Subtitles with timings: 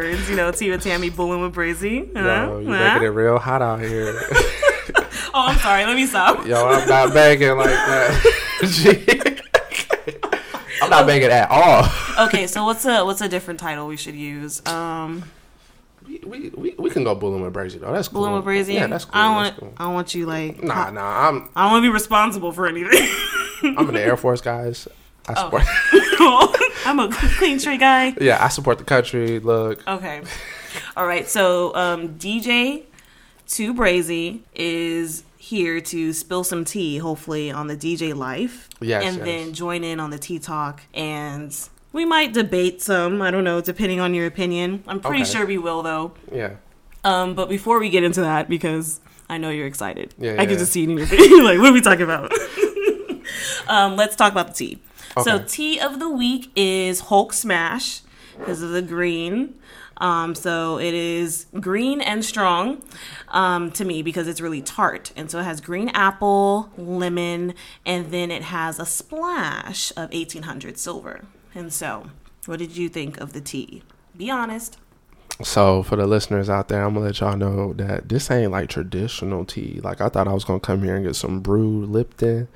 [0.00, 2.12] words, you know, Tia Tammy Bullin' with Brazy.
[2.14, 2.58] Yo, Huh?
[2.58, 2.94] you Huh?
[2.94, 4.20] making it real hot out here.
[5.32, 5.84] Oh, I'm sorry.
[5.86, 6.44] Let me stop.
[6.44, 9.40] Yo, I'm not begging like that.
[10.82, 11.86] I'm not begging at all.
[12.26, 14.60] Okay, so what's a what's a different title we should use?
[14.66, 15.22] Um,
[16.04, 17.92] We, we, we, can go bullying with Brazy though.
[17.92, 18.22] That's cool.
[18.22, 18.74] Bullin' with Brazy.
[18.74, 19.20] Yeah, that's cool.
[19.20, 19.74] I don't want cool.
[19.76, 21.28] I don't want you like Nah, nah.
[21.28, 23.08] I'm I don't want to be responsible for anything.
[23.62, 24.88] I'm in the Air Force, guys.
[25.36, 25.40] I
[26.22, 26.50] Oh.
[26.52, 26.60] support.
[26.86, 27.08] I'm a
[27.38, 28.14] clean straight guy.
[28.20, 29.38] yeah, I support the country.
[29.38, 30.22] Look, Okay.
[30.96, 31.28] All right.
[31.28, 32.84] So um, DJ
[33.48, 38.68] Two Brazy is here to spill some tea, hopefully, on the DJ life.
[38.80, 39.24] Yes, And yes.
[39.24, 40.82] then join in on the tea talk.
[40.94, 41.56] And
[41.92, 43.20] we might debate some.
[43.22, 44.84] I don't know, depending on your opinion.
[44.86, 45.30] I'm pretty Okay.
[45.32, 46.12] sure we will, though.
[46.32, 46.54] yeah.
[47.02, 50.44] Um, but before we get into that, because I know you're excited, Yeah, I yeah.
[50.46, 51.30] can just see it in your face.
[51.42, 52.30] like, what are we talking about?
[53.68, 54.78] um, let's talk about the tea.
[55.22, 58.02] So, tea of the week is Hulk Smash
[58.38, 59.54] because of the green.
[60.00, 62.82] Um, so it is green and strong
[63.28, 65.12] um, to me because it's really tart.
[65.14, 67.54] And so it has green apple, lemon,
[67.84, 71.26] and then it has a splash of 1800 silver.
[71.54, 72.10] And so,
[72.46, 73.82] what did you think of the tea?
[74.16, 74.78] Be honest.
[75.42, 78.68] So for the listeners out there, I'm gonna let y'all know that this ain't like
[78.68, 79.80] traditional tea.
[79.82, 82.48] Like I thought I was gonna come here and get some brewed Lipton,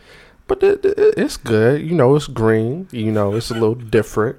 [0.47, 1.81] but it, it- it's good.
[1.83, 2.89] You know, it's green.
[2.93, 4.37] You know, it's a little different.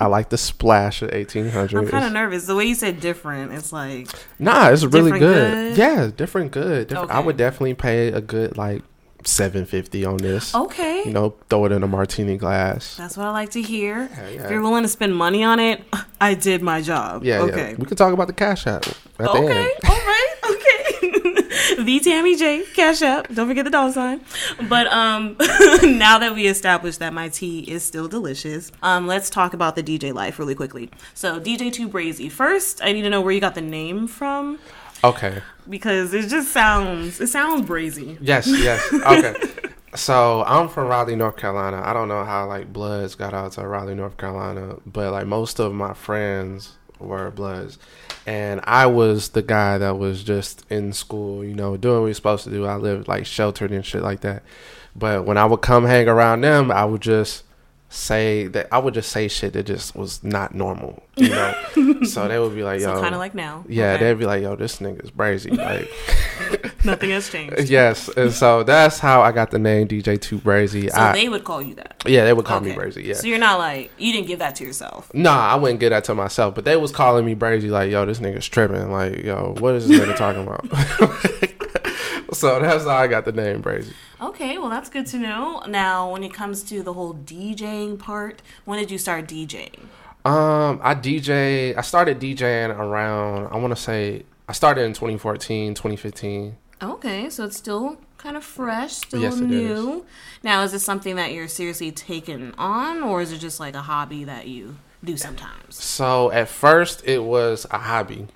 [0.00, 1.76] I like the splash of 1800.
[1.76, 2.46] I'm kind of nervous.
[2.46, 4.06] The way you said different, it's like
[4.38, 5.74] Nah, it's really good.
[5.74, 5.76] good?
[5.76, 6.86] Yeah, different good.
[6.86, 7.10] Different.
[7.10, 8.82] I would definitely pay a good like
[9.24, 10.54] 750 on this.
[10.54, 11.02] okay.
[11.04, 12.96] You know, throw it in a martini glass.
[12.96, 14.08] That's what I like to hear.
[14.12, 15.82] Yeah, If you're willing to spend money on it,
[16.20, 17.24] I did my job.
[17.24, 17.70] Yeah, Okay.
[17.72, 17.76] yeah.
[17.76, 19.70] We can talk about the cash app at the Okay.
[19.88, 20.34] All right.
[21.78, 23.28] The Tammy J Cash App.
[23.32, 24.20] Don't forget the dollar sign.
[24.68, 25.36] But um,
[25.82, 29.82] now that we established that my tea is still delicious, um, let's talk about the
[29.82, 30.90] DJ life really quickly.
[31.14, 32.30] So DJ Two Brazy.
[32.30, 34.58] First, I need to know where you got the name from
[35.04, 35.40] Okay.
[35.68, 38.18] because it just sounds it sounds brazy.
[38.20, 38.92] Yes, yes.
[38.92, 39.34] Okay.
[39.94, 41.80] so I'm from Raleigh, North Carolina.
[41.84, 45.60] I don't know how like Bloods got out to Raleigh, North Carolina, but like most
[45.60, 47.78] of my friends were Bloods.
[48.26, 52.14] And I was the guy that was just in school, you know, doing what you're
[52.14, 52.66] supposed to do.
[52.66, 54.42] I lived like sheltered and shit like that.
[54.94, 57.44] But when I would come hang around them, I would just
[57.90, 61.54] say that I would just say shit that just was not normal, you know.
[62.04, 63.64] so they would be like, "Yo, So kind of like now.
[63.68, 64.04] yeah," Okay.
[64.04, 65.90] they'd be like, "Yo, this nigga's crazy." Like,
[66.84, 67.58] nothing has changed.
[67.70, 70.90] yes, and so that's how I got the name DJ Two Brazy.
[70.90, 72.02] So I, they would call you that.
[72.06, 72.78] yeah, they would call me Okay.
[72.80, 73.04] Brazy.
[73.04, 75.10] Yeah, So you're not like you didn't give that to yourself.
[75.14, 77.70] nah, I wouldn't give that to myself, but they was calling me Brazy.
[77.70, 78.90] Like, yo, this nigga's tripping.
[78.92, 81.47] Like, yo, what is this nigga talking about?
[82.32, 83.92] So that's how I got the name Brazy.
[84.20, 85.62] Okay, well that's good to know.
[85.68, 89.80] Now, when it comes to the whole DJing part, when did you start DJing?
[90.24, 91.76] Um, I DJ.
[91.76, 93.48] I started DJing around.
[93.52, 96.56] I want to say I started in 2014, 2015.
[96.80, 100.04] Okay, so it's still kind of fresh, still Yes, it new.
[100.42, 103.82] Now, is this something that you're seriously taking on, or is it just like a
[103.82, 105.76] hobby that you do sometimes?
[105.82, 108.26] So at first it was a hobby.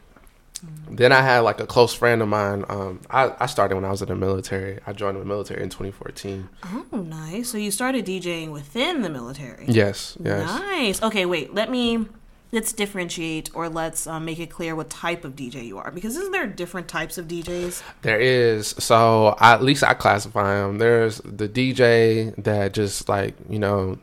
[0.91, 2.65] Then I had like a close friend of mine.
[2.69, 4.79] Um, I, I started when I was in the military.
[4.87, 6.49] I joined the military in 2014.
[6.93, 7.49] Oh, nice.
[7.49, 9.65] So you started DJing within the military.
[9.69, 10.47] Yes, yes.
[10.47, 11.03] Nice.
[11.03, 11.55] Okay, wait.
[11.55, 12.07] Let me
[12.53, 16.17] let's differentiate, or let's um, make it clear what type of DJ you are, because
[16.17, 17.83] isn't there different types of DJs?
[18.03, 18.69] There is.
[18.79, 20.79] So I, at least I classify them.
[20.79, 23.99] There's the DJ that just like you know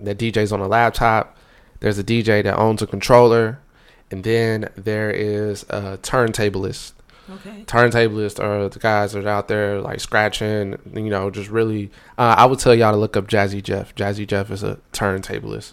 [0.00, 1.36] that DJs on a laptop.
[1.80, 3.58] There's a DJ that owns a controller,
[4.10, 6.92] and then there is a turntablist.
[7.30, 7.64] Okay.
[7.66, 11.90] Turntablists are the guys that are out there like scratching, you know, just really.
[12.18, 13.94] Uh, I would tell y'all to look up Jazzy Jeff.
[13.94, 15.72] Jazzy Jeff is a turntablist.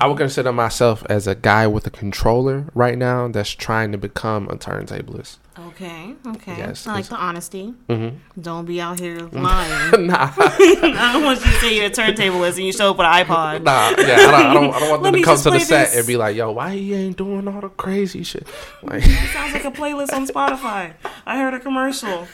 [0.00, 3.98] I would consider myself as a guy with a controller right now that's trying to
[3.98, 5.38] become a turntablist.
[5.58, 6.14] Okay.
[6.24, 6.56] Okay.
[6.56, 7.74] Yes, I like the honesty.
[7.88, 8.40] Mm-hmm.
[8.40, 10.06] Don't be out here lying.
[10.06, 13.06] nah, I don't want you to say you're a turntablist and you show up with
[13.06, 13.64] an iPod.
[13.64, 15.58] nah, yeah, I don't, I don't, I don't want them to come to the play
[15.60, 15.96] set this.
[15.98, 18.46] and be like, "Yo, why he ain't doing all the crazy shit?"
[18.82, 20.94] Like, sounds like a playlist on Spotify.
[21.26, 22.28] I heard a commercial.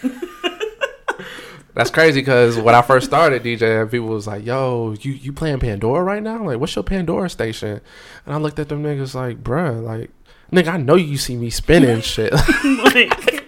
[1.75, 5.59] That's crazy because when I first started DJing, people was like, "Yo, you you playing
[5.59, 6.44] Pandora right now?
[6.44, 7.81] Like, what's your Pandora station?"
[8.26, 10.11] And I looked at them niggas like, "Bruh, like,
[10.53, 13.44] nigga, I know you see me spinning shit." like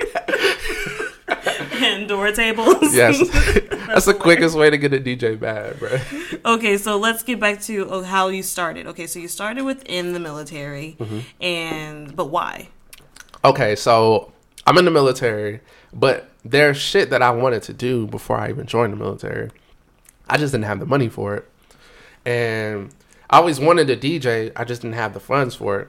[1.83, 2.95] and tables.
[2.95, 3.19] yes,
[3.87, 5.99] that's the quickest way to get a DJ bad, bro.
[6.45, 8.87] Okay, so let's get back to oh, how you started.
[8.89, 11.21] Okay, so you started within the military, mm-hmm.
[11.41, 12.69] and but why?
[13.45, 14.33] Okay, so
[14.67, 15.61] I'm in the military,
[15.93, 19.51] but there's shit that I wanted to do before I even joined the military.
[20.29, 21.49] I just didn't have the money for it,
[22.25, 22.91] and
[23.31, 24.53] I always wanted to DJ.
[24.57, 25.89] I just didn't have the funds for it.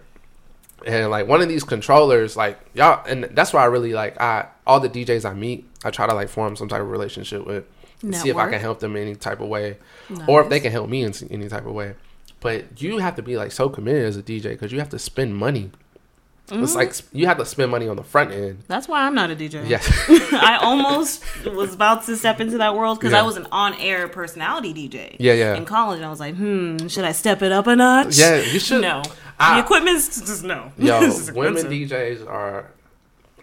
[0.86, 4.48] And like one of these controllers, like y'all, and that's why I really like I
[4.66, 7.66] all the DJs I meet, I try to like form some type of relationship with,
[8.04, 9.78] and see if I can help them in any type of way,
[10.28, 11.96] or if they can help me in any type of way.
[12.40, 15.00] But you have to be like so committed as a DJ because you have to
[15.00, 15.72] spend money.
[16.50, 18.64] It's like you have to spend money on the front end.
[18.68, 19.68] That's why I'm not a DJ.
[19.68, 19.86] Yes.
[20.34, 23.20] I almost was about to step into that world because Yeah.
[23.20, 25.18] I was an on-air personality DJ.
[25.20, 25.56] Yeah, yeah.
[25.56, 28.18] In college, I was like, hmm, should I step it up a notch?
[28.18, 28.82] Yeah, you should.
[28.82, 29.02] No,
[29.40, 30.72] I- the equipment's just no.
[30.78, 31.00] Yo,
[31.34, 31.66] women.
[31.66, 32.72] DJs are.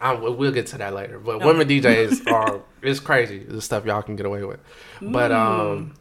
[0.00, 2.60] I, we'll get to that later, but women DJs are.
[2.82, 4.60] It's crazy the stuff y'all can get away with,
[5.00, 5.94] but um,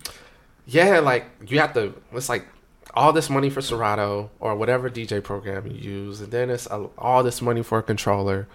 [0.66, 1.94] yeah, like you have to.
[2.14, 2.46] It's like
[2.94, 6.90] all this money for Serato or whatever DJ program you use, and then it's a,
[6.98, 8.48] all this money for a controller,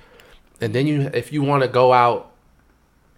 [0.61, 2.33] and then you if you want to go out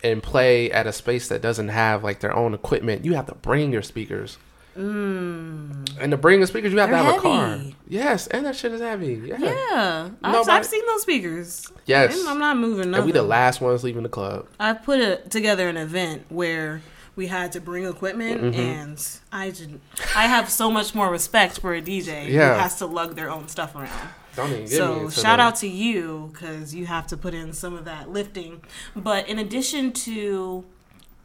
[0.02, 3.34] and play at a space that doesn't have like their own equipment, you have to
[3.34, 4.38] bring your speakers.
[4.76, 5.99] Mm.
[6.00, 7.61] And to bring the speakers, you have They're to have a car.
[7.88, 9.20] Yes, and that shit is heavy.
[9.26, 9.37] Yeah.
[9.38, 11.67] Yeah, I've, I've seen those speakers.
[11.87, 12.25] Yes.
[12.26, 12.94] I'm not moving.
[12.94, 14.46] And we the last ones leaving the club.
[14.58, 16.82] I put a, together an event where
[17.16, 18.60] we had to bring equipment, Mm-hmm.
[18.60, 19.70] and I just
[20.16, 22.54] I have so much more respect for a DJ Yeah.
[22.54, 23.90] who has to lug their own stuff around.
[24.36, 27.52] Don't even get me So shout out to you because you have to put in
[27.52, 28.62] some of that lifting.
[28.94, 30.64] But in addition to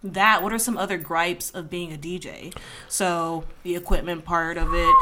[0.03, 2.53] that, what are some other gripes of being a DJ?
[2.87, 4.95] So the equipment part of it.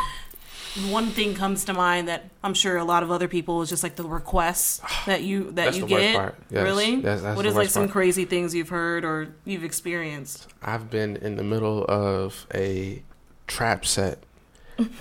[0.89, 3.83] One thing comes to mind that I'm sure a lot of other people is just
[3.83, 6.13] like the requests that you that That's you get.
[6.49, 6.63] Yes.
[6.63, 6.95] Really?
[7.01, 7.91] That's what is like some part.
[7.91, 10.47] crazy things you've heard or you've experienced?
[10.61, 13.03] I've been in the middle of a
[13.47, 14.19] trap set,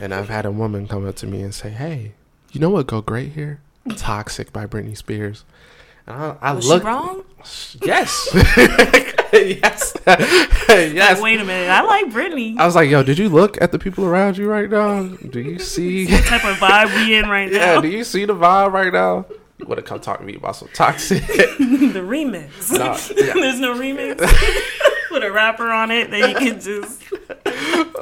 [0.00, 2.12] and I've had a woman come up to me and say, "Hey,
[2.52, 3.60] you know what go great here?
[3.96, 5.44] Toxic by Britney Spears."
[6.06, 6.82] And I, I Was looked.
[6.82, 7.24] she wrong?
[7.82, 8.28] Yes.
[9.42, 9.96] yes.
[10.06, 11.20] yes.
[11.22, 11.70] Wait a minute.
[11.70, 12.58] I like Britney.
[12.58, 15.04] I was like, "Yo, did you look at the people around you right now?
[15.04, 17.74] Do you see?" What type of vibe we in right yeah.
[17.74, 17.80] now?
[17.80, 19.24] Do you see the vibe right now?
[19.56, 21.26] You want to come talk to me about some toxic?
[21.26, 22.72] the remix.
[22.72, 23.32] Nah, yeah.
[23.32, 24.18] There's no remix.
[25.08, 27.02] Put a rapper on it that you can just.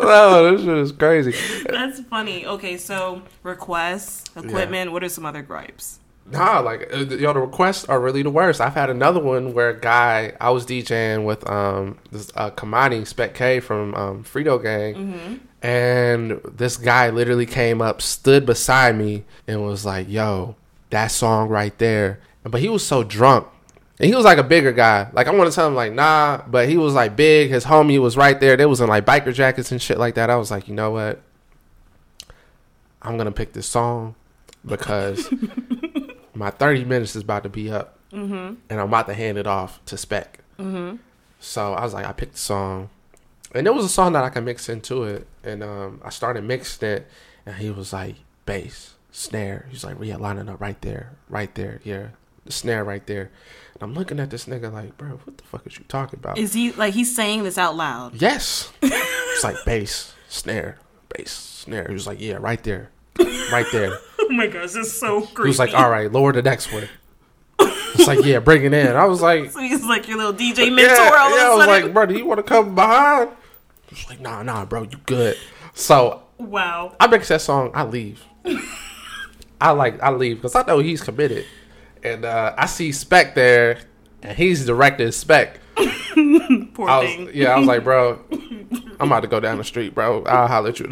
[0.00, 1.34] no, this shit is crazy.
[1.68, 2.44] That's funny.
[2.44, 4.90] Okay, so requests, equipment.
[4.90, 6.00] What are some other gripes?
[6.30, 8.60] Nah, like uh, yo, the requests are really the worst.
[8.60, 13.06] I've had another one where a guy I was DJing with um this uh, Kamani
[13.06, 19.24] Spec K from um, Frito Gang, and this guy literally came up, stood beside me,
[19.48, 20.54] and was like, "Yo,
[20.90, 23.46] that song right there." But he was so drunk.
[23.98, 25.10] And he was like a bigger guy.
[25.12, 27.50] Like I want to tell him like nah, but he was like big.
[27.50, 28.56] His homie was right there.
[28.56, 30.30] They was in like biker jackets and shit like that.
[30.30, 31.20] I was like, you know what?
[33.02, 34.14] I'm gonna pick this song
[34.64, 35.28] because
[36.40, 37.98] my 30 minutes is about to be up,
[38.68, 40.40] and I'm about to hand it off to Spec.
[41.38, 42.90] So I was like, I picked the song,
[43.54, 46.44] and there was a song that I could mix into it, and um, I started
[46.44, 47.06] mixing it,
[47.46, 48.16] and he was like,
[48.46, 49.66] bass, snare.
[49.70, 52.08] He's like, yeah, lining up right there, right there, yeah,
[52.44, 53.30] the snare right there.
[53.74, 56.36] And I'm looking at this nigga like, bro, what the fuck is you talking about?
[56.38, 58.20] Is he like he's saying this out loud?
[58.20, 58.72] Yes.
[58.82, 60.78] it's like bass, snare,
[61.08, 61.86] bass, snare.
[61.86, 63.98] He was like, yeah, right there, right there.
[64.30, 65.42] Oh my gosh, it's so creepy.
[65.42, 66.88] He was like, all right, lower the next one.
[67.58, 68.94] It's like, yeah, bring it in.
[68.94, 71.16] I was like, So he's like your little DJ yeah, mentor.
[71.18, 71.46] all yeah.
[71.46, 73.30] I was like, bro, do you want to come behind?
[73.88, 75.36] He was like, nah, nah, bro, you good.
[75.74, 76.94] So wow.
[77.00, 77.72] I mix that song.
[77.74, 78.24] I leave.
[79.60, 81.44] I like I leave because I know he's committed,
[82.02, 83.80] and uh, I see Spec there,
[84.22, 85.58] and he's directing Spec.
[85.76, 87.30] Poor I thing.
[87.34, 90.24] yeah, I was like, bro, I'm about to go down the street, bro.
[90.24, 90.88] I'll holler at you.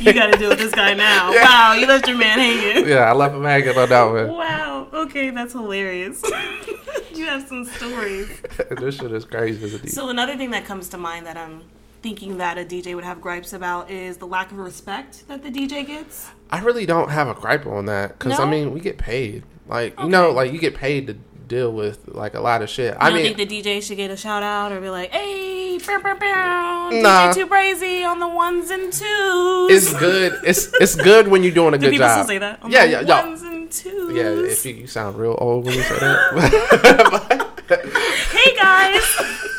[0.00, 1.32] You got to deal with this guy now.
[1.46, 2.88] Wow, you left your man hanging.
[2.88, 4.28] yeah, I left him hanging on that one.
[4.32, 4.88] Wow.
[4.92, 6.22] Okay, that's hilarious.
[7.14, 8.28] you have some stories.
[8.70, 9.90] this shit is crazy as a DJ.
[9.90, 11.62] So another thing that comes to mind that I'm
[12.02, 15.50] thinking that a DJ would have gripes about is the lack of respect that the
[15.50, 16.28] DJ gets.
[16.50, 19.42] I really don't have a gripe on that because I mean we get paid.
[19.66, 21.14] Like you know, like you get paid to
[21.48, 22.94] deal with like a lot of shit.
[23.00, 25.10] I I don't mean, think the DJ should get a shout out or be like,
[25.10, 27.32] "Hey, bow, bow, bow, Nah.
[27.32, 29.70] DJ Two Brazy on the ones and twos.
[29.70, 30.38] it's good.
[30.44, 32.12] It's it's good when you're doing a Do good people job.
[32.18, 32.62] still say that?
[32.62, 33.26] On yeah, yeah.
[33.26, 34.14] Ones and twos.
[34.14, 37.42] Yeah, if you, you sound real old when you say that.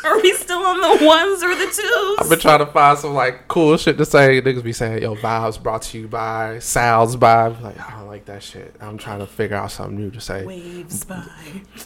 [0.13, 3.13] are we still on the ones or the 2s I've been trying to find some
[3.13, 4.41] like cool shit to say.
[4.41, 8.07] Niggas be saying, "Yo, vibes brought to you by Sal's by." I'm Like I don't
[8.07, 8.75] like that shit.
[8.79, 10.45] I'm trying to figure out something new to say.
[10.45, 11.23] Waves by.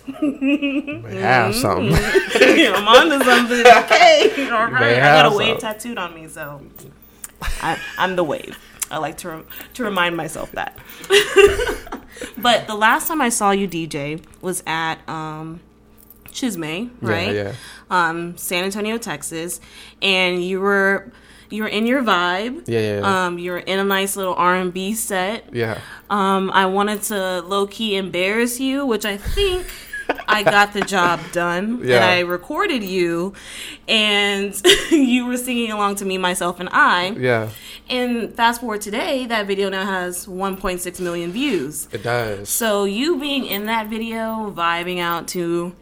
[0.21, 1.93] May have something.
[1.93, 3.59] I'm onto something.
[3.59, 4.97] Okay, all right.
[4.97, 5.73] I got a wave some.
[5.73, 6.61] tattooed on me, so
[7.61, 8.57] I, I'm the wave.
[8.89, 10.77] I like to rem- to remind myself that.
[12.37, 15.61] but the last time I saw you DJ was at um,
[16.31, 17.35] Chisme, right?
[17.35, 17.53] Yeah, yeah.
[18.09, 19.59] Um, San Antonio, Texas,
[20.01, 21.11] and you were
[21.49, 22.63] you were in your vibe.
[22.67, 23.25] Yeah, yeah, yeah.
[23.25, 25.53] Um, you were in a nice little R and B set.
[25.53, 25.79] Yeah.
[26.09, 29.67] Um, I wanted to low key embarrass you, which I think
[30.27, 31.79] I got the job done.
[31.81, 32.07] And Yeah.
[32.07, 33.33] I recorded you,
[33.87, 34.53] and
[34.91, 37.09] you were singing along to me, myself, and I.
[37.11, 37.49] Yeah.
[37.89, 41.89] And fast forward today, that video now has 1.6 million views.
[41.91, 42.47] It does.
[42.47, 45.75] So you being in that video, vibing out to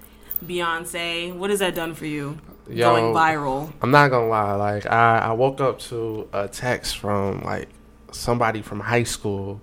[0.43, 2.37] Beyonce, what has that done for you?
[2.69, 2.93] Yo.
[2.93, 3.71] Going viral.
[3.81, 4.53] I'm not gonna lie.
[4.53, 7.67] Like I, I woke up to a text from like
[8.11, 9.59] somebody from high school.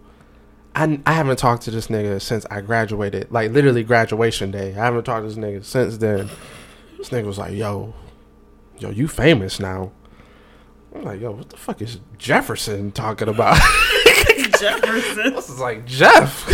[0.74, 3.30] I, I haven't talked to this nigga since I graduated.
[3.30, 4.70] Like literally graduation day.
[4.72, 6.28] I haven't talked to this nigga since then.
[6.98, 7.94] This nigga was like, "Yo,
[8.78, 9.92] yo, you famous now."
[10.94, 13.56] I'm like, "Yo, what the fuck is Jefferson talking about?"
[14.58, 15.34] Jefferson.
[15.34, 16.52] this is like Jeff.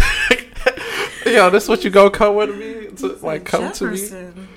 [1.26, 3.98] yo, this what you go come with me to like come to me?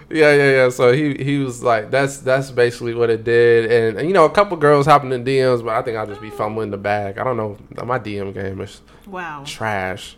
[0.09, 0.69] Yeah, yeah, yeah.
[0.69, 4.25] So he he was like, that's that's basically what it did, and, and, you know,
[4.25, 7.17] a couple girls hopping in DMs, but I think I'll just be fumbling the bag.
[7.17, 9.43] I don't know, my DM game is Wow.
[9.45, 10.15] trash.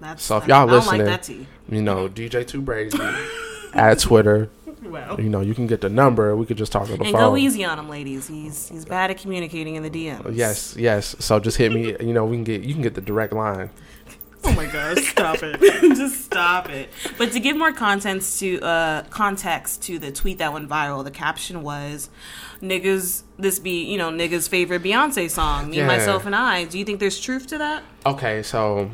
[0.00, 1.28] That's, So if y'all listening- like that.
[1.68, 2.98] You know, DJ Two Brazy
[3.74, 4.48] at Twitter.
[4.82, 5.16] Wow.
[5.18, 6.36] You know, you can get the number.
[6.36, 7.20] We could just talk on the And phone.
[7.32, 8.28] go easy on him, ladies.
[8.28, 10.36] He's he's bad at communicating in the DMs.
[10.36, 11.16] Yes, yes.
[11.18, 11.96] So just hit me.
[12.00, 13.70] You know, we can get you can get the direct line.
[14.44, 15.60] Oh my gosh, stop it.
[15.96, 16.88] Just stop it.
[17.16, 21.10] But to give more context to uh context to the tweet that went viral, the
[21.10, 22.08] caption was
[22.62, 25.86] niggas this be, you know, niggas favorite Beyonce song, me, Yeah.
[25.86, 26.64] myself and I.
[26.64, 27.82] Do you think there's truth to that?
[28.06, 28.90] Okay, so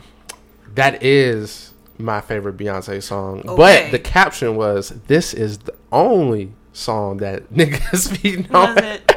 [0.75, 3.41] that is my favorite Beyonce song.
[3.47, 3.57] Okay.
[3.57, 9.11] But the caption was, "This is the only song that niggas be knowing." It?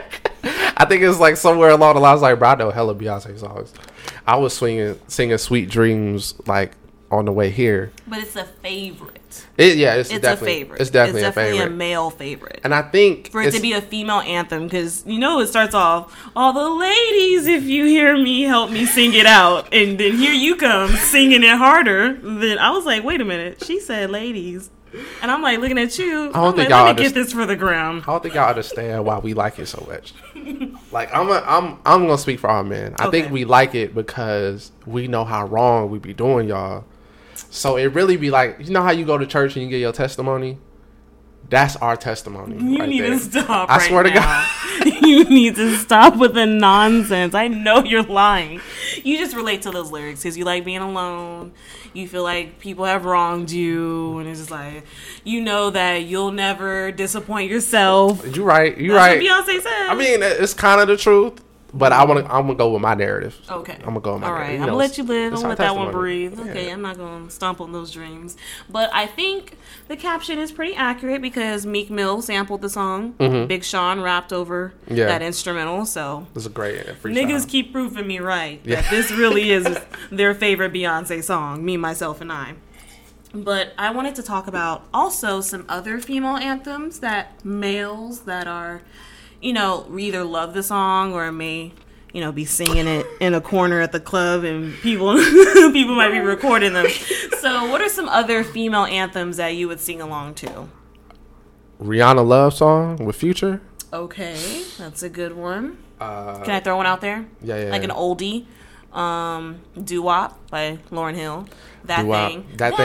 [0.80, 3.74] I think it's like somewhere along the lines, like, bro, I know hella Beyonce songs.
[4.28, 6.74] I was swinging, singing "Sweet Dreams" like
[7.10, 7.92] on the way here.
[8.06, 9.46] But it's a favorite.
[9.58, 10.82] It, yeah, it's, It's definitely, a favorite.
[10.82, 11.68] It's definitely, a a favorite.
[11.68, 12.60] A male favorite.
[12.64, 15.74] and I think for it to be a female anthem because you know it starts
[15.74, 20.18] off all the ladies if you hear me help me sing it out and then
[20.18, 24.10] here you come singing it harder then i was like wait a minute she said
[24.10, 24.70] ladies
[25.22, 27.14] and i'm like looking at you I don't I'm think like, y'all let me get
[27.14, 30.14] this for the ground I don't think y'all understand why we like it so much.
[30.92, 32.96] like I'm, a, I'm, I'm gonna speak for all men.
[33.00, 36.86] I think we like it because we know how wrong we be doing y'all.
[37.36, 39.80] So it really be like, you know how you go to church and you get
[39.80, 40.58] your testimony.
[41.50, 42.58] That's our testimony.
[42.58, 43.12] you right need there.
[43.12, 44.48] to stop I right swear to God.
[45.04, 48.60] you need to stop with the nonsense i know you're lying
[49.04, 51.54] you just relate to those lyrics because you like being alone
[51.94, 54.84] you feel like people have wronged you and it's just like
[55.24, 58.78] you know that you'll never disappoint yourself You're right.
[58.78, 59.48] You That's right.
[59.48, 59.88] what Beyonce said.
[59.88, 61.42] I mean, it's kind of the truth,
[61.74, 62.34] but I want to.
[62.34, 63.38] I'm gonna go with my narrative.
[63.50, 63.74] okay.
[63.80, 64.62] I'm gonna go with my All right, narrative.
[64.62, 65.34] I'm gonna let you live.
[65.34, 66.40] I'm gonna let that one breathe.
[66.40, 66.74] Okay, Yeah.
[66.74, 68.38] I'm not gonna stomp on those dreams.
[68.70, 69.58] But I think
[69.88, 73.12] the caption is pretty accurate because Meek Mill sampled the song.
[73.48, 74.96] Big Sean rapped over Mm-hmm.
[74.96, 75.06] Yeah.
[75.08, 75.86] that instrumental.
[75.86, 77.16] So It's a great freestyle.
[77.16, 78.90] niggas keep proving me right that Yeah.
[78.90, 79.68] this really is
[80.12, 81.64] their favorite Beyonce song.
[81.66, 82.54] Me, myself, and I.
[83.34, 88.82] But I wanted to talk about also some other female anthems that males that are,
[89.42, 91.72] you know, either love the song or may,
[92.14, 95.14] you know, be singing it in a corner at the club and people
[95.72, 96.88] people might be recording them.
[97.40, 100.68] So, what are some other female anthems that you would sing along to?
[101.82, 103.62] Rihanna love song with Future.
[103.94, 105.78] Okay, that's a good one.
[106.00, 107.28] Uh, Can I throw one out there?
[107.42, 107.70] yeah, yeah.
[107.72, 108.46] Like an oldie.
[108.94, 111.48] Um, Doo Wop by Lauryn Hill.
[111.86, 112.32] That Doo-wop.
[112.32, 112.46] thing.
[112.58, 112.76] That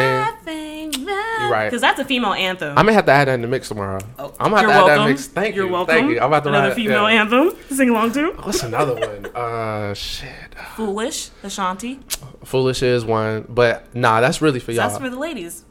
[0.45, 0.91] thing.
[1.07, 1.67] That You're right.
[1.67, 2.79] Because that's a female anthem.
[2.79, 3.99] I may have to add that in the mix tomorrow.
[4.19, 5.27] Oh, I'm gonna have to add that mix.
[5.27, 5.73] Thank You're you.
[5.73, 5.95] welcome.
[5.95, 6.19] Thank you.
[6.21, 7.23] I'm about to Another female yeah.
[7.23, 8.31] anthem to sing along to.
[8.43, 9.27] What's another one?
[9.35, 10.55] Uh, shit.
[10.77, 12.01] Foolish, Ashanti.
[12.45, 14.89] Foolish is one, but nah, that's really for y'all.
[14.89, 15.65] That's for the ladies.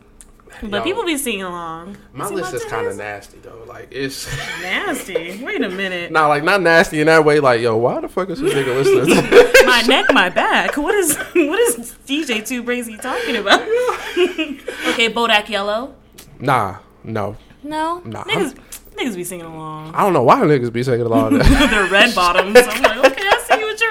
[0.64, 1.98] But people be singing along.
[2.14, 3.64] My See list is kind of nasty though.
[3.68, 4.28] Like it's
[4.62, 5.44] nasty.
[5.44, 6.12] Wait a minute.
[6.12, 7.40] not like not nasty in that way.
[7.40, 9.66] Like yo, why the fuck is this nigga listening?
[9.66, 10.78] my neck, my back.
[10.78, 13.62] What is what is DJ Two Brazy talking about?
[13.62, 15.96] okay, Bodak Yellow.
[16.40, 17.38] nah, no.
[17.64, 18.56] No, Nah, niggas,
[18.98, 19.94] niggas be singing along.
[19.94, 21.38] I don't know why niggas be singing along.
[21.38, 22.58] They're red bottoms.
[22.60, 23.11] I'm like,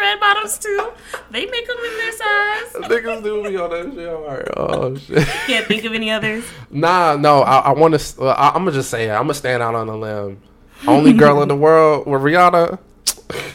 [0.00, 0.92] red bottoms too.
[1.30, 2.90] They make them in their size.
[2.90, 4.08] niggas do be on that shit.
[4.08, 5.26] I'm like, oh shit.
[5.46, 6.44] Can't think of any others.
[6.70, 7.42] Nah, no.
[7.42, 8.22] I, I want to.
[8.22, 9.12] Uh, I'm gonna just say it.
[9.12, 10.40] I'm gonna stand out on a limb.
[10.86, 12.78] Only girl in the world with Rihanna.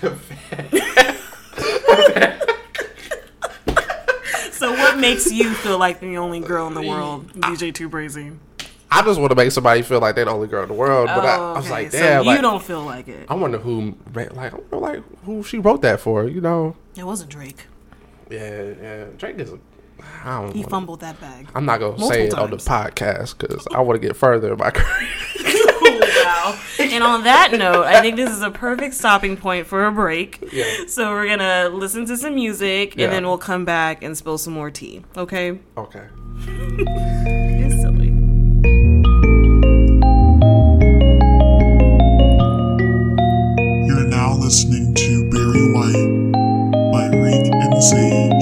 [4.51, 8.35] So, what makes you feel like the only girl in the world, DJ Two Brazy?
[8.97, 11.07] I just want to make somebody feel like they're the only girl in the world.
[11.07, 12.23] But I, I oh, was like, Oh, so damn.
[12.23, 13.25] you like, don't feel like it.
[13.29, 16.27] I wonder who, like, I wonder, like, who she wrote that for.
[16.27, 16.75] You know?
[16.95, 17.65] It wasn't Drake.
[18.29, 19.05] Yeah, yeah.
[19.17, 19.51] Drake is.
[19.51, 19.59] A,
[20.23, 20.53] I don't.
[20.53, 21.47] He wanna- fumbled that bag.
[21.55, 24.53] I'm not gonna multiple say it on the podcast because I want to get further
[24.53, 25.09] in my career.
[26.25, 26.59] wow.
[26.79, 30.39] And on that note, I think this is a perfect stopping point for a break.
[30.51, 30.85] Yeah.
[30.87, 33.05] So we're gonna listen to some music Yeah.
[33.05, 35.03] and then we'll come back and spill some more tea.
[35.17, 35.59] Okay?
[35.77, 36.05] Okay.
[47.85, 48.33] Sage.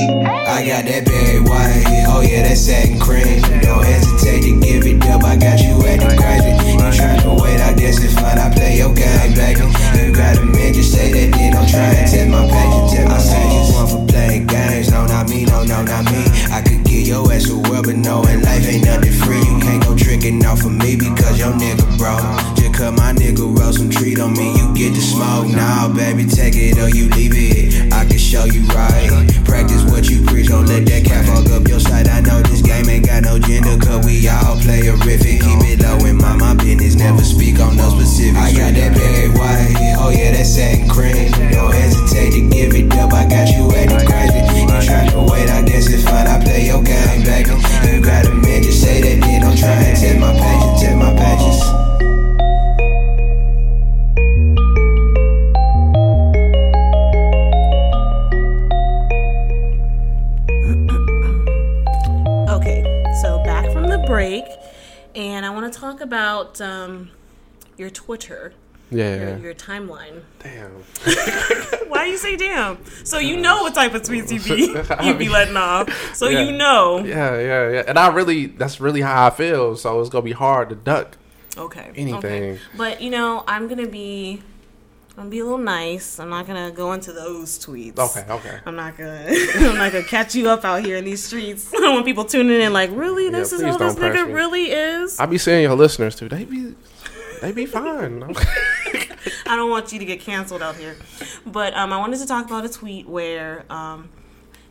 [0.47, 3.43] I got that Barry White, oh yeah, that's satin cream.
[3.59, 6.55] Don't hesitate to give it up, I got you acting crazy.
[6.71, 9.67] You tryna wait, I guess it's fun, I play your game, baby.
[9.99, 12.95] You got a man, just say that, then don't try and test my patience.
[12.95, 16.23] Tell my patience, one for playing games, no, not me, no, no, not me.
[16.47, 19.43] I could give your ass a but knowing life ain't nothing free.
[19.43, 22.52] You can't go tricking off of me because your nigga broke.
[22.83, 25.47] Cut my nigga roll some treat on me, you get the smoke.
[25.47, 27.93] Nah, baby, take it or you leave it.
[27.95, 29.07] I can show you right.
[29.47, 32.11] Practice what you preach, don't let that cat fuck up your sight.
[32.11, 35.39] I know this game ain't got no gender, cause we all play horrific.
[35.39, 38.35] Keep it low and mind my business, never speak on no specifics.
[38.35, 41.31] I got that Barry White, oh yeah, that's satin cream.
[41.55, 44.43] Don't hesitate to give it up, I got you acting crazy.
[44.59, 47.55] You to wait, I guess it's fine, I play your game, baby.
[47.87, 50.97] You got a man, just say that, then don't try and test my patience, test
[50.99, 51.82] my patience.
[65.93, 67.11] Talk about um,
[67.77, 68.53] your Twitter,
[68.89, 69.29] Yeah.
[69.29, 70.21] your, your timeline.
[70.39, 70.71] Damn.
[71.89, 72.77] Why you say damn?
[73.05, 76.15] So you know what type of tweets you be you be letting off.
[76.15, 76.41] So Yeah.
[76.43, 76.99] you know.
[76.99, 77.83] Yeah, yeah, yeah.
[77.87, 79.75] And I really, that's really how I feel.
[79.75, 81.17] So it's gonna be hard to duck.
[81.57, 81.91] Okay.
[81.95, 82.15] Anything.
[82.53, 82.59] Okay.
[82.75, 84.41] But you know, I'm gonna be
[85.15, 86.19] I'm gonna be a little nice.
[86.19, 87.99] I'm not gonna go into those tweets.
[87.99, 88.59] Okay, okay.
[88.65, 91.71] I'm not gonna I'm not gonna catch you up out here in these streets.
[91.73, 93.29] I don't want people tuning in like, really?
[93.29, 94.33] This is please how this nigga me.
[94.33, 95.19] really is?
[95.19, 96.29] I be seeing your listeners too.
[96.29, 96.73] They be,
[97.41, 98.23] they be fine.
[99.45, 100.97] I don't want you to get canceled out here.
[101.45, 104.09] But um, I wanted to talk about a tweet where um,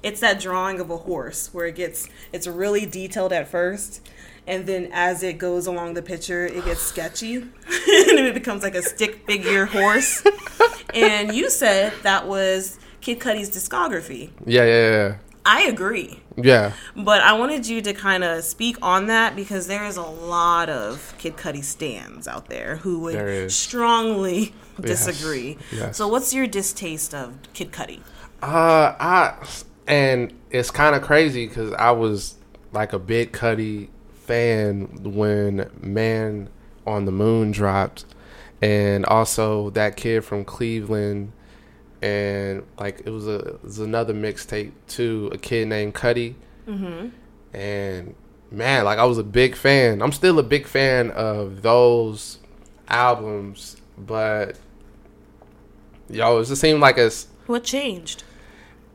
[0.02, 4.04] it's that drawing of a horse where it gets it's really detailed at first,
[4.46, 8.74] and then as it goes along the picture, it gets sketchy, and it becomes like
[8.74, 10.22] a stick figure horse.
[10.94, 14.30] and you said that was Kid Cudi's discography.
[14.46, 15.16] yeah, yeah, yeah.
[15.44, 16.20] I agree.
[16.36, 16.72] Yeah.
[16.94, 20.68] But I wanted you to kind of speak on that because there is a lot
[20.68, 23.56] of Kid Cudi stands out there who would is.
[23.56, 25.58] strongly disagree.
[25.72, 25.96] yes.
[25.96, 28.00] So, what's your distaste of Kid Cudi?
[28.40, 29.46] Uh, I
[29.86, 32.36] and it's kind of crazy because I was
[32.72, 33.88] like a big Cudi
[34.32, 36.48] fan when Man
[36.86, 38.06] on the Moon dropped,
[38.62, 41.32] and also that kid from Cleveland,
[42.00, 46.34] and like it was a it was another mixtape too, a kid named Cudi,
[46.66, 47.08] mm-hmm.
[47.54, 48.14] and
[48.50, 50.00] man, like I was a big fan.
[50.00, 52.38] I'm still a big fan of those
[52.88, 54.56] albums, but
[56.08, 58.24] yo, it just seemed like it's What changed?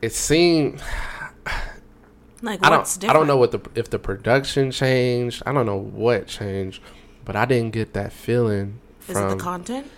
[0.02, 0.82] it seemed
[2.42, 3.16] Like, I what's don't different?
[3.16, 5.42] I don't know what the if the production changed.
[5.46, 6.82] I don't know what changed,
[7.24, 9.90] but I didn't get that feeling Is it the content?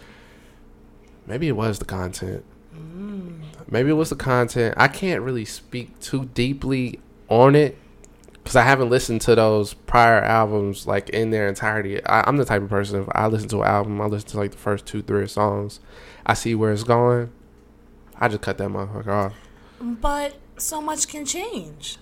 [1.26, 2.44] maybe it was the content.
[2.74, 3.42] Mm.
[3.68, 4.74] Maybe it was the content.
[4.76, 7.78] I can't really speak too deeply on it
[8.42, 12.04] because I haven't listened to those prior albums like in their entirety.
[12.04, 14.38] I, I'm the type of person if I listen to an album, I listen to
[14.38, 15.80] like the first two, three songs.
[16.26, 17.30] I see where it's going.
[18.18, 19.34] I just cut that motherfucker off.
[19.80, 21.98] But so much can change.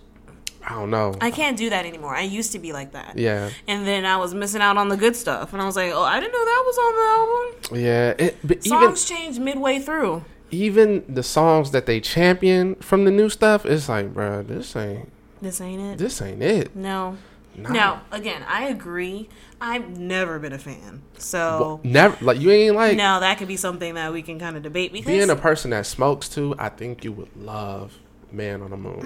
[0.70, 1.14] I don't know.
[1.22, 2.14] I can't do that anymore.
[2.14, 3.16] I used to be like that.
[3.18, 5.54] yeah, And then I was missing out on the good stuff.
[5.54, 7.84] And I was like, oh, I didn't know that was on the album.
[7.84, 8.26] yeah.
[8.26, 10.24] It, but even Songs change midway through.
[10.50, 15.10] even the songs that they champion from the new stuff, it's like, bro, this ain't
[15.40, 15.98] This ain't it.
[15.98, 16.76] this ain't it.
[16.76, 17.16] No.
[17.56, 17.70] Nah.
[17.72, 19.28] No, again, I agree.
[19.60, 21.02] I've never been a fan.
[21.16, 24.38] So, Well, never like you ain't like No, that could be something that we can
[24.38, 26.54] kind of debate because being a person that smokes too.
[26.58, 27.98] I think you would love
[28.32, 29.00] Man on the Moon.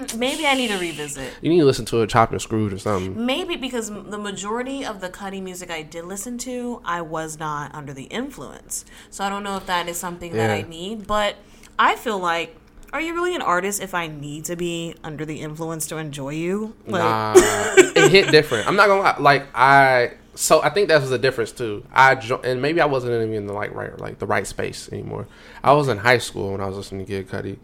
[0.00, 1.32] Mm, maybe I need to revisit.
[1.40, 3.24] You need to listen to a Chopped and Screwed or something.
[3.24, 7.74] Maybe because the majority of the Cudi music I did listen to, I was not
[7.74, 8.84] under the influence.
[9.10, 11.06] So I don't know if that is something that I need.
[11.06, 11.36] But
[11.78, 12.56] I feel like,
[12.92, 16.30] are you really an artist if I need to be under the influence to enjoy
[16.30, 16.74] you?
[16.86, 18.68] Like, Nah, it hit different.
[18.68, 19.16] I'm not gonna lie.
[19.18, 21.84] Like I, so I think that was the difference too.
[21.92, 24.88] I jo- and maybe I wasn't even in the like right like the right space
[24.92, 25.26] anymore.
[25.62, 27.58] I was in high school when I was listening to Kid Cudi,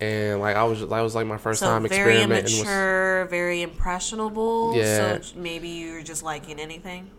[0.00, 1.66] and like I was that was like my first Mm.
[1.66, 4.74] so time very experimenting with immature, very impressionable.
[4.76, 5.20] Yeah.
[5.20, 7.10] So maybe you're just liking anything.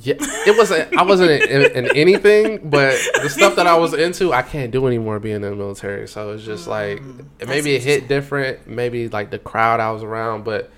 [0.00, 0.96] Yeah, it wasn't.
[0.96, 4.86] I wasn't in, in anything, but the stuff that I was into, I can't do
[4.86, 6.06] anymore being in the military.
[6.06, 7.02] So it's just like
[7.44, 8.68] maybe it hit different.
[8.68, 10.70] Maybe like the crowd I was around, but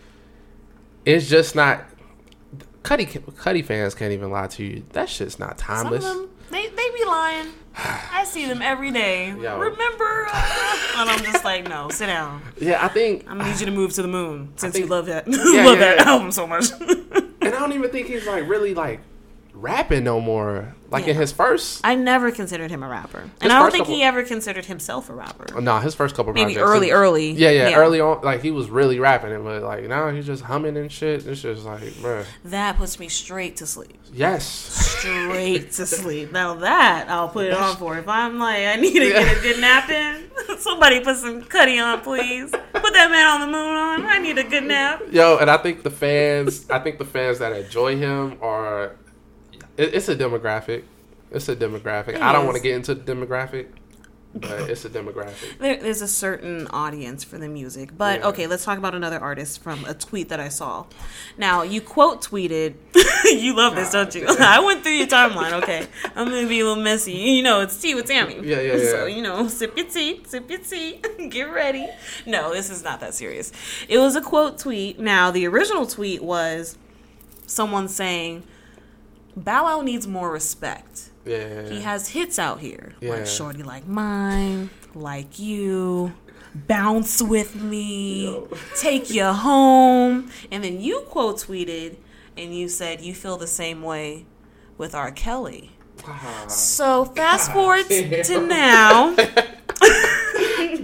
[1.05, 1.85] it's just not.
[2.83, 4.85] Cudi Cudi fans can't even lie to you.
[4.90, 6.05] That shit's not Some of timeless.
[6.05, 7.49] them, they, they be lying.
[7.77, 9.29] I see them every day.
[9.29, 9.59] Yo.
[9.59, 10.27] Remember?
[10.33, 12.43] Uh, and I'm just like, no, sit down.
[12.61, 15.07] Yeah, I think, I'm gonna need you to move to the moon since you love
[15.07, 15.27] that.
[15.29, 16.11] Yeah, love yeah, that yeah.
[16.11, 16.71] album so much.
[16.81, 19.01] and I don't even think he's like really like
[19.53, 20.75] rapping no more.
[20.90, 23.83] Like in his first, I never considered him a rapper, His and I don't think
[23.85, 25.46] couple- he ever considered himself a rapper.
[25.55, 27.31] Oh, no, his first couple Maybe projects, early, was- early.
[27.31, 30.42] Yeah, yeah, early on, like he was really rapping it, but like now he's just
[30.42, 31.26] humming and shit.
[31.26, 32.24] It's just like, bruh.
[32.46, 33.96] That puts me straight to sleep.
[34.12, 34.44] Yes.
[34.44, 36.33] Straight to sleep.
[36.33, 37.96] Now that I'll put it on for.
[37.96, 41.83] If I'm like, I need to get a good nap in, somebody put some Cudi
[41.83, 42.50] on, please.
[42.50, 44.07] Put that man on the moon on.
[44.07, 45.03] I need a good nap.
[45.11, 48.96] Yo, and I think the fans, I think the fans that enjoy him are,
[49.81, 50.85] it, it's a demographic.
[51.31, 52.14] It's a demographic.
[52.14, 53.66] It I don't want to get into the demographic,
[54.35, 55.59] but it's a demographic.
[55.61, 57.97] There, there's a certain audience for the music.
[57.97, 58.29] But Yeah.
[58.29, 60.87] okay, let's talk about another artist from a tweet that I saw.
[61.38, 62.75] Now, you quote tweeted,
[63.25, 64.27] you love this, don't you?
[64.40, 65.87] I went through your timeline, okay?
[66.16, 67.12] I'm going to be a little messy.
[67.12, 68.35] You know, it's tea with Tammy.
[68.43, 68.90] Yeah, yeah, yeah.
[68.90, 71.87] So, you know, sip your tea, sip your tea, get ready.
[72.27, 73.53] No, this is not that serious.
[73.88, 74.99] It was a quote tweet.
[74.99, 76.77] Now, the original tweet was
[77.47, 78.43] someone saying,
[79.37, 81.11] Bow Wow needs more respect.
[81.25, 81.69] Yeah.
[81.69, 82.95] He has hits out here.
[83.01, 83.11] Yeah.
[83.11, 86.12] Like Shorty Like Mine, Like You,
[86.55, 88.43] Bounce With Me,
[88.79, 90.31] Take You Home.
[90.51, 91.97] And then you quote tweeted
[92.37, 94.27] and you said you feel the same way
[94.79, 95.11] with R.
[95.11, 95.73] Kelly.
[96.49, 99.14] So fast forward to now.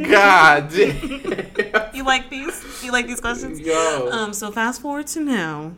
[0.08, 1.46] God damn.
[1.94, 2.84] You like these?
[2.84, 3.58] You like these questions?
[3.58, 4.10] Yo.
[4.12, 5.72] Um, so fast forward to now.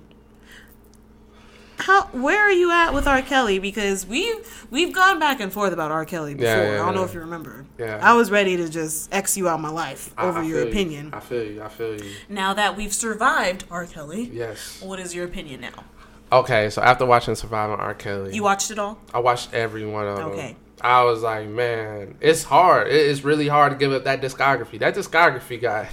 [1.79, 3.23] How where are you at with R.
[3.23, 3.59] Kelly?
[3.59, 6.05] Because we've we've gone back and forth about R.
[6.05, 6.49] Kelly before.
[6.51, 7.65] Yeah, yeah, I don't know if you remember.
[7.79, 7.99] Yeah.
[8.03, 10.71] I was ready to just X you out my life over I your feel you.
[10.73, 11.11] opinion.
[11.15, 11.63] I feel you.
[11.63, 12.11] I feel you.
[12.29, 13.87] Now that we've survived R.
[13.87, 14.83] Kelly, Yes.
[14.83, 15.85] what is your opinion now?
[16.31, 17.95] Okay, so after watching Surviving R.
[17.95, 18.99] Kelly, You watched it all?
[19.15, 20.29] I watched every one of them.
[20.33, 20.57] Okay.
[20.81, 22.89] I was like, man, it's hard.
[22.89, 24.79] It is really hard to give up that discography.
[24.79, 25.89] That discography guy.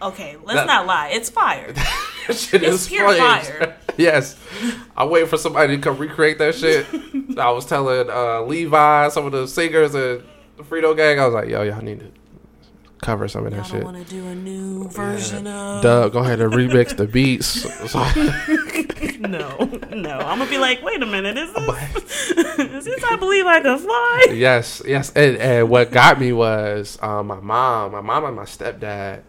[0.00, 1.08] Okay, let's That- not lie.
[1.08, 1.74] It's fire.
[2.26, 3.48] It's pure flames.
[3.48, 3.76] fire.
[3.98, 4.36] yes.
[4.96, 6.86] I wait for somebody to come recreate that shit.
[7.38, 10.22] I was telling uh, Levi, some of the singers and
[10.56, 12.12] the Frito gang, I was like, yo, y'all need to
[13.02, 13.84] cover some of that don't shit.
[13.84, 15.82] want to do a new version of.
[15.82, 17.66] Doug, go ahead and remix the beats.
[19.28, 19.56] No,
[19.90, 20.18] no.
[20.18, 21.38] I'm gonna be like, wait a minute.
[21.38, 22.30] Is this?
[22.58, 23.04] is this?
[23.04, 24.26] I believe I can fly.
[24.32, 25.10] yes, yes.
[25.16, 29.22] And, and what got me was um, my mom, my mom and my stepdad.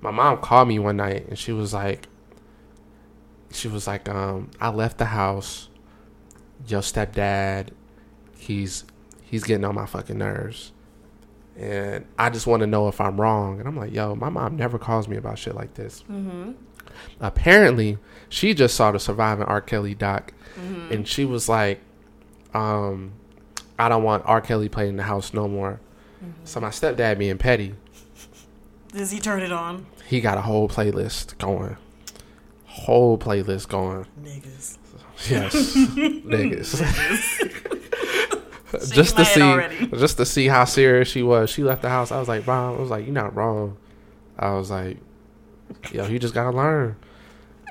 [0.00, 2.08] My mom called me one night and she was like,
[3.52, 5.68] she was like, um, I left the house.
[6.66, 7.68] Your stepdad,
[8.36, 8.84] he's
[9.22, 10.72] he's getting on my fucking nerves,
[11.56, 13.58] and I just want to know if I'm wrong.
[13.60, 16.02] And I'm like, yo, my mom never calls me about shit like this.
[16.10, 16.52] Mm-hmm.
[17.20, 19.60] Apparently, she just saw the Surviving R.
[19.60, 20.92] Kelly doc, Mm-hmm.
[20.92, 21.80] and she was like,
[22.52, 23.12] um,
[23.78, 24.40] I don't want R.
[24.40, 25.78] Kelly playing in the house no more.
[26.24, 26.32] Mm-hmm.
[26.44, 27.74] So my stepdad being petty,
[28.92, 29.86] Does he turn it on?
[30.06, 31.76] he got a whole playlist going.
[32.78, 34.06] Whole playlist going.
[34.22, 34.78] Niggas.
[35.28, 36.78] Yes, niggas.
[38.70, 39.86] Shaking just to see, already.
[39.86, 41.50] just to see how serious she was.
[41.50, 42.12] She left the house.
[42.12, 43.76] I was like, Mom, I was like, you're not wrong.
[44.38, 44.98] I was like,
[45.90, 46.96] yo, you just gotta learn.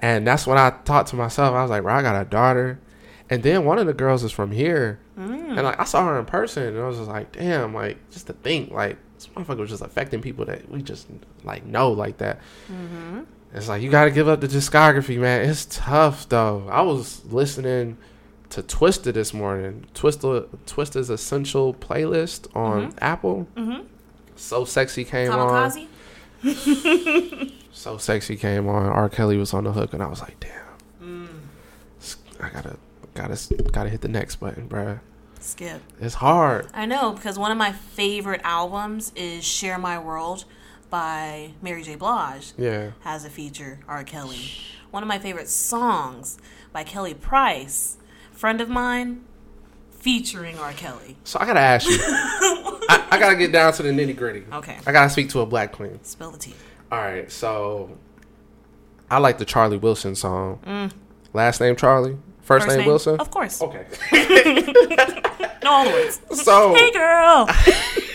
[0.02, 2.80] And that's when I thought to myself, I was like, bro, I got a daughter.
[3.30, 5.00] And then one of the girls is from here.
[5.18, 5.58] Mm.
[5.58, 8.28] And like I saw her in person and I was just like, damn, like just
[8.28, 11.08] to think, like this motherfucker was just affecting people that we just
[11.44, 12.40] like know like that.
[12.72, 13.24] Mm-hmm.
[13.54, 15.50] It's like you gotta give up the discography, man.
[15.50, 16.68] It's tough though.
[16.70, 17.98] I was listening
[18.50, 19.86] to Twista this morning.
[19.94, 23.48] Twista Twista's essential playlist on Apple.
[23.56, 23.86] Mm-hmm.
[24.36, 25.88] So sexy came on.
[27.72, 28.88] So sexy came on.
[28.88, 29.10] R.
[29.10, 30.52] Kelly was on the hook, and I was like, damn.
[31.02, 31.28] Mm.
[32.40, 32.78] I gotta
[33.14, 35.00] gotta gotta hit the next button, bruh.
[35.40, 35.82] Skip.
[36.02, 36.68] It's hard.
[36.74, 40.46] I know because one of my favorite albums is "Share My World"
[40.90, 41.96] by Mary J.
[41.96, 42.54] Blige.
[42.58, 42.92] Yeah.
[43.02, 44.04] Has a feature R.
[44.04, 44.52] Kelly.
[44.92, 46.38] One of my favorite songs
[46.72, 47.98] by Kelly Price,
[48.32, 49.26] friend of mine,
[49.92, 50.72] featuring R.
[50.74, 51.18] Kelly.
[51.24, 51.98] So I gotta ask you.
[52.02, 54.44] I, I gotta get down to the nitty gritty.
[54.52, 56.00] Okay, I gotta speak to a black queen.
[56.04, 56.54] spill the tea.
[56.92, 57.98] All right, so
[59.12, 60.60] I like the Charlie Wilson song.
[60.66, 60.92] Mm.
[61.34, 63.20] Last name Charlie, first, First name, Wilson.
[63.20, 63.62] Of course.
[63.62, 63.86] Okay.
[65.64, 66.22] No, all the words.
[66.46, 67.46] So Hey, girl.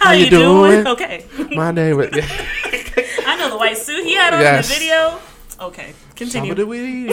[0.00, 0.70] How, you you, doing?
[0.72, 0.86] doing?
[0.86, 1.26] Okay.
[1.56, 2.10] my name is
[3.26, 4.68] I know the white suit he had on Yes.
[4.68, 5.20] in the video.
[5.60, 6.50] Okay, continue.
[6.50, 7.10] Some of the weed.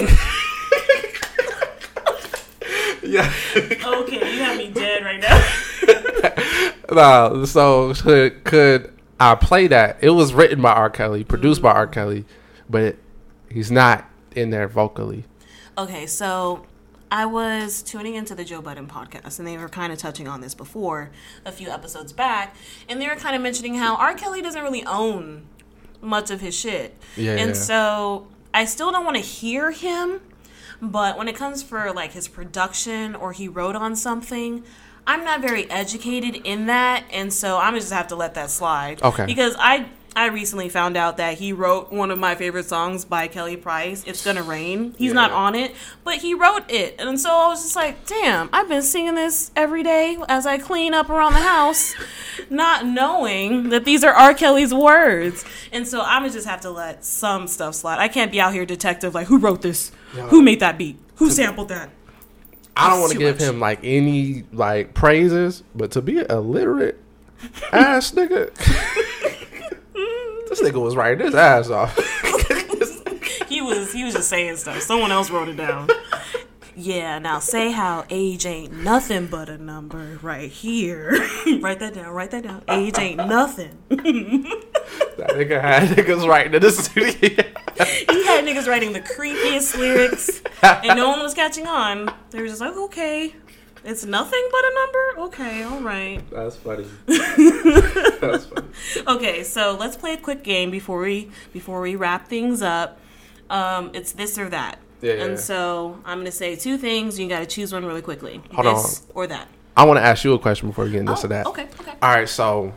[3.04, 3.32] yeah.
[3.56, 6.74] Okay, you have me dead right now.
[6.92, 9.98] no, so could, could I play that?
[10.02, 10.90] It was written by R.
[10.90, 11.86] Kelly, produced by R.
[11.86, 11.94] Mm-hmm.
[11.94, 12.26] Kelly,
[12.70, 12.98] but
[13.50, 15.26] he's not in there vocally.
[15.78, 16.66] Okay, so
[17.12, 20.42] I was tuning into the Joe Budden podcast, and they were kind of touching on
[20.42, 21.12] this before
[21.46, 22.56] a few episodes back,
[22.90, 24.14] and they were kind of mentioning how R.
[24.16, 25.46] Kelly doesn't really own
[26.02, 27.54] much of his shit, Yeah, and yeah.
[27.54, 30.22] so I still don't want to hear him.
[30.82, 34.64] But when it comes for like his production or he wrote on something,
[35.08, 38.50] I'm not very educated in that, and so I'm gonna just have to let that
[38.50, 39.02] slide.
[39.02, 39.26] Okay.
[39.26, 39.88] Because I
[40.18, 44.02] I recently found out that he wrote one of my favorite songs by Kelly Price.
[44.08, 44.96] It's gonna rain.
[44.98, 45.76] He's not on it,
[46.06, 49.52] but he wrote it, and so I was just like, damn, I've been singing this
[49.58, 51.96] every day as I clean up around the house,
[52.50, 54.34] not knowing that these are R.
[54.34, 55.44] Kelly's words.
[55.74, 58.00] And so I'm gonna just have to let some stuff slide.
[58.00, 61.30] I can't be out here detective like who wrote this, who made that beat, who
[61.30, 61.90] sampled that.
[62.78, 63.50] I don't want to give much.
[63.50, 67.00] him like any like praises, but to be illiterate
[67.72, 68.50] ass nigga,
[70.56, 71.96] this nigga was writing his ass off.
[73.48, 74.82] he was he was just saying stuff.
[74.82, 75.90] Someone else wrote it down.
[76.78, 81.12] Yeah, now say how age ain't nothing but a number right here.
[81.62, 82.64] write that down, write that down.
[82.68, 83.78] Age ain't nothing.
[83.90, 87.14] that nigga had niggas writing in the studio.
[87.14, 92.14] he had niggas writing the creepiest lyrics and no one was catching on.
[92.32, 93.34] They were just like, okay,
[93.86, 95.28] it's nothing but a number?
[95.28, 96.22] Okay, all right.
[96.32, 96.86] That's funny.
[97.06, 98.68] That's funny.
[99.08, 103.00] Okay, so let's play a quick game before we before we wrap things up.
[103.50, 104.80] Um, it's this or that.
[105.02, 105.38] Yeah, And yeah.
[105.38, 107.20] so I'm gonna say two things.
[107.20, 108.42] You gotta choose one really quickly.
[108.54, 109.48] Hold this or that.
[109.78, 111.46] I want to ask you a question before we get into this or that.
[111.46, 111.94] Oh, okay, okay.
[112.02, 112.74] All right, so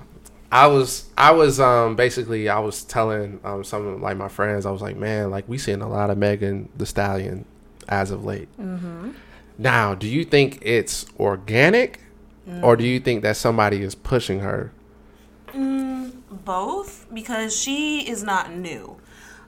[0.51, 4.67] I was I was um basically I was telling um some of like my friends
[4.67, 7.45] I was like man like we seeing a lot of Megan Thee Stallion
[7.89, 8.49] as of late.
[8.59, 9.11] Mm-hmm.
[9.59, 12.01] Now, do you think it's organic,
[12.63, 14.73] or do you think that somebody is pushing her?
[15.53, 18.97] Both because she is not new.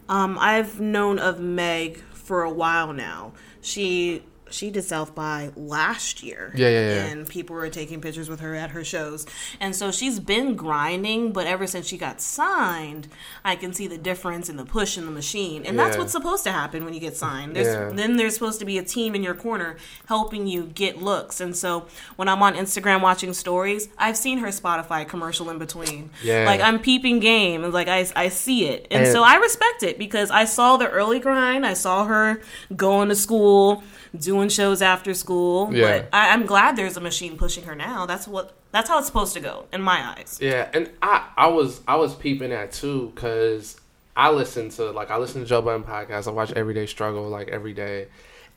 [0.08, 3.32] Um, I've known of Meg for a while now.
[3.60, 6.52] She she did South by last year.
[6.56, 7.04] Yeah, yeah, yeah.
[7.06, 9.26] And people were taking pictures with her at her shows.
[9.60, 13.08] And so she's been grinding, but ever since she got signed,
[13.44, 15.64] I can see the difference in the push in the machine.
[15.64, 17.54] And that's what's supposed to happen when you get signed.
[17.56, 17.90] There's Yeah.
[17.94, 21.40] then there's supposed to be a team in your corner helping you get looks.
[21.40, 21.86] And so
[22.16, 26.10] when I'm on Instagram watching stories, I've seen her Spotify commercial in between.
[26.22, 26.44] Yeah.
[26.46, 28.86] Like I'm peeping game and like I, I see it.
[28.90, 31.64] And, And- so I respect it because I saw the early grind.
[31.66, 32.40] I saw her
[32.76, 33.82] going to school,
[34.18, 35.74] doing shows after school.
[35.74, 35.98] Yeah.
[36.00, 38.06] But I, I'm glad there's a machine pushing her now.
[38.06, 40.38] That's what that's how it's supposed to go in my eyes.
[40.40, 43.80] Yeah, and I I was I was peeping at too because
[44.16, 46.26] I listen to like I listen to Joe Budden podcast.
[46.28, 48.08] I watch Everyday Struggle like every day,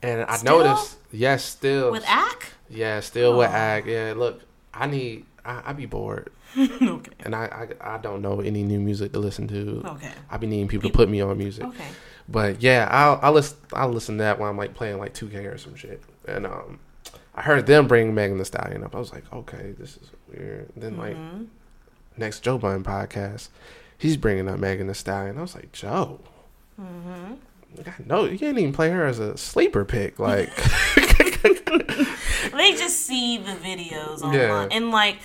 [0.02, 0.58] and I Still?
[0.64, 2.52] noticed yes, still With Ack?
[2.70, 3.86] yeah, still with Ag.
[3.86, 4.40] Yeah, look,
[4.72, 7.10] I need I, I be bored, okay.
[7.20, 9.82] and I, I I don't know any new music to listen to.
[9.84, 10.10] Okay.
[10.30, 11.64] I be needing people to put me on music.
[11.64, 11.86] Okay.
[12.28, 15.52] But yeah, I'll I listen I listen to that when I'm like playing like 2K
[15.52, 16.02] or some shit.
[16.26, 16.78] And um
[17.34, 18.94] I heard them bring Megan Thee Stallion up.
[18.94, 20.70] I was like, okay, this is weird.
[20.76, 21.44] Then like Mm-hmm.
[22.16, 23.48] next Joe Budden podcast,
[23.98, 25.36] he's bringing up Megan Thee Stallion.
[25.38, 26.20] I was like, Joe.
[26.80, 27.34] Mm-hmm.
[27.82, 30.18] God, no, you can't even play her as a sleeper pick.
[30.18, 30.50] Like,
[32.52, 34.34] They just see the videos online.
[34.34, 34.68] Yeah.
[34.70, 35.16] And like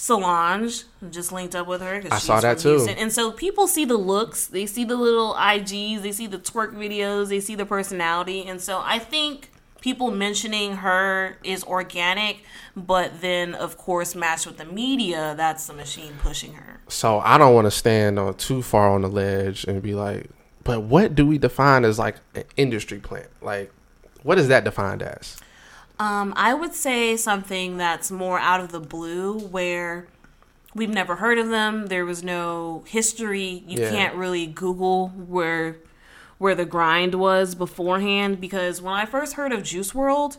[0.00, 2.02] Solange just linked up with her.
[2.10, 2.70] I she's saw that too.
[2.70, 2.96] Houston.
[2.96, 6.72] And so people see the looks, they see the little IGs, they see the twerk
[6.72, 8.46] videos, they see the personality.
[8.46, 9.50] And so I think
[9.82, 12.38] people mentioning her is organic,
[12.74, 16.80] but then of course matched with the media, that's the machine pushing her.
[16.88, 20.30] so I don't want to stand on too far on the ledge and be like,
[20.64, 23.28] but what do we define as like an industry plant?
[23.42, 23.70] Like,
[24.22, 25.36] what is that defined as?
[26.00, 30.06] Um, I would say something that's more out of the blue where
[30.74, 31.86] we've never heard of them.
[31.88, 33.62] There was no history.
[33.66, 33.90] You Yeah.
[33.90, 35.76] can't really Google where
[36.38, 40.38] where the grind was beforehand because when I first heard of Juice WRLD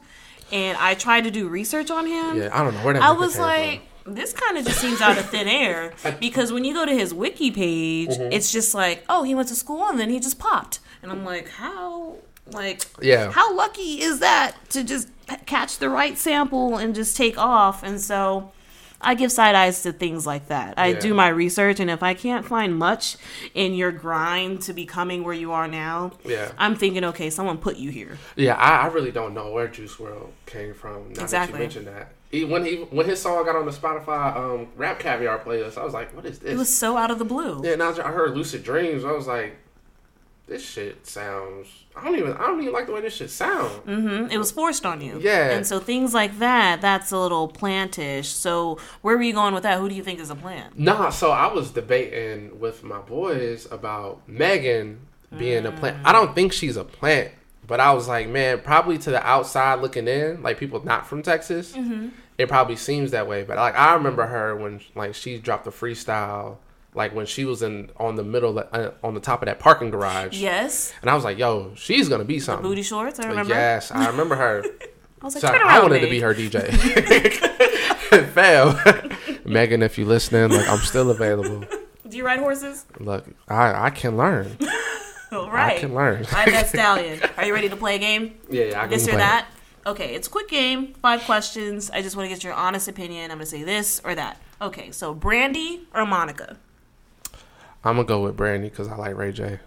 [0.52, 3.04] and I tried to do research on him, Yeah, I don't know where that.
[3.04, 6.74] I was like, this kind of just seems out of thin air because when you
[6.74, 8.32] go to his wiki page, Mm-hmm.
[8.32, 11.24] it's just like, oh, he went to school and then he just popped, and I'm
[11.24, 12.16] like, how,
[12.52, 13.32] like, Yeah.
[13.32, 15.08] how lucky is that to just
[15.46, 17.84] catch the right sample and just take off?
[17.84, 18.52] And so.
[19.04, 20.76] I give side eyes to things like that.
[20.78, 21.00] I Yeah.
[21.00, 23.18] do my research, and if I can't find much
[23.56, 26.52] in your grind to becoming where you are now, Yeah.
[26.60, 28.20] I'm thinking, okay, someone put you here.
[28.36, 31.14] Yeah, I, I really don't know where Juice WRLD came from.
[31.14, 31.54] Now Exactly.
[31.54, 34.68] that you mentioned that, he, when he when his song got on the Spotify um,
[34.78, 37.26] Rap Caviar playlist, I was like, "What is this?" It was so out of the
[37.26, 37.62] blue.
[37.66, 39.04] yeah, and I, was- I heard Lucid Dreams.
[39.04, 39.58] I was like,
[40.48, 41.68] this shit sounds.
[41.96, 42.34] I don't even.
[42.34, 43.72] I don't even like the way this shit sound.
[43.84, 45.20] hmm It was forced on you.
[45.22, 45.52] Yeah.
[45.52, 48.26] And so things like that, that's a little plantish.
[48.26, 49.80] So where were you going with that?
[49.80, 50.78] Who do you think is a plant?
[50.78, 55.00] Nah, so I was debating with my boys about Megan
[55.38, 55.98] being a plant.
[56.06, 57.32] I don't think she's a plant,
[57.66, 61.24] but I was like, man, probably to the outside looking in, like people not from
[61.24, 61.74] Texas,
[62.38, 63.44] it probably seems that way.
[63.44, 66.58] But like I remember her when like she dropped the freestyle,
[66.94, 69.90] like when she was in on the middle, uh, on the top of that parking
[69.92, 70.38] garage.
[70.40, 70.94] Yes.
[71.02, 72.64] And I was like, yo, she's gonna be something.
[72.68, 73.54] Booty shorts, I remember.
[73.54, 74.64] Yes, I remember her.
[75.22, 75.84] I was like, So turn I around.
[75.84, 76.72] wanted to be her DJ.
[78.34, 78.78] Fail,
[79.46, 81.64] Megan, if you're listening, like I'm still available.
[82.08, 82.86] Do you ride horses?
[83.00, 84.58] Look, I I can learn.
[85.32, 86.26] All I can learn.
[86.34, 87.22] I'm that stallion.
[87.38, 88.36] Are you ready to play a game?
[88.50, 89.46] Yeah, yeah, I can This or that?
[89.86, 90.94] Okay, it's a quick game.
[91.02, 91.90] Five questions.
[91.90, 93.32] I just want to get your honest opinion.
[93.32, 94.38] I'm to say this or that.
[94.62, 96.58] Okay, so Brandy or Monica?
[97.84, 99.60] I'm gonna go with Brandy because I like Ray J.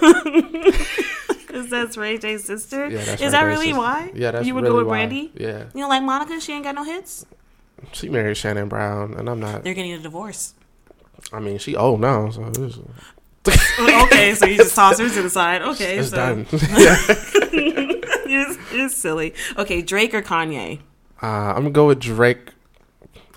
[1.54, 2.88] Because that's Ray J's sister.
[2.88, 3.78] Yeah, that's Is Ray that J's really sister.
[3.78, 4.10] why?
[4.12, 5.06] Yeah, that's You would really go with why.
[5.06, 5.30] Brandy?
[5.36, 7.24] Yeah, You know, like Monica, she ain't got no hits.
[7.92, 9.62] she married Shannon Brown, and I'm not.
[9.62, 10.54] They're getting a divorce.
[11.32, 12.78] I mean, she old now, so it's,
[13.78, 15.62] okay, so you just toss her to the side.
[15.70, 16.46] Okay, it's so done.
[17.44, 19.32] it's, it's silly.
[19.56, 20.80] Okay, Drake or Kanye?
[21.22, 22.50] uh, I'm gonna go with Drake.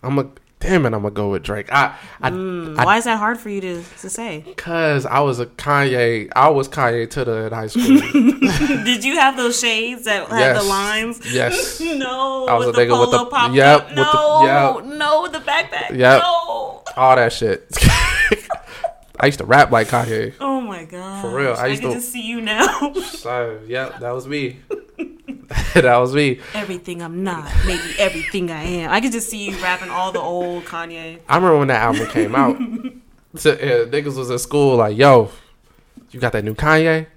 [0.01, 0.87] I'm gonna damn it.
[0.93, 1.71] I'm gonna go with Drake.
[1.71, 4.43] I, I, Mm, I why is that hard for you to, to say?
[4.57, 7.83] Cause I was a Kanye, I was Kanye to the in high school.
[8.83, 10.61] Did you have those shades that had Yes.
[10.63, 11.33] the lines?
[11.33, 11.79] yes.
[11.97, 14.43] No, I was with a the nigga with the- pop yep, with the- No,
[14.81, 14.97] yep.
[14.97, 15.89] no, the backpack.
[15.97, 16.21] Yep.
[16.21, 16.83] No.
[16.95, 17.67] All that shit.
[19.19, 20.33] I used to rap like Kanye.
[20.39, 21.21] Oh my god.
[21.21, 22.93] For real, I I, used can to- just see you now.
[22.93, 24.59] So, yep, that was me.
[25.73, 26.39] that was me.
[26.53, 28.91] everything I'm not, maybe everything I am.
[28.91, 31.19] I could just see you rapping all the old Kanye.
[31.29, 32.57] I remember when that album came out.
[33.35, 35.29] so, yeah, niggas was at school like, yo,
[36.11, 37.07] you got that new Kanye?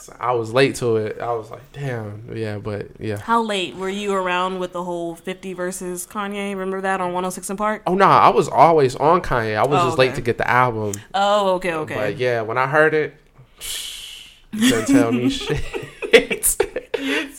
[0.00, 1.20] So I was late to it.
[1.20, 3.18] I was like, damn, yeah, but yeah.
[3.18, 6.50] How late were you around with the whole 50 versus Kanye?
[6.56, 7.82] Remember that on 106 & Park?
[7.86, 9.54] Oh no, I was always on Kanye.
[9.56, 10.94] I was Oh, just late to get the album.
[11.14, 11.94] Oh, okay, okay.
[11.94, 13.14] But yeah, when I heard it,
[14.52, 15.62] couldn't tell me shit.